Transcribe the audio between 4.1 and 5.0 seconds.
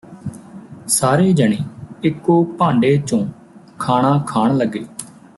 ਖਾਣ ਲੱਗੇ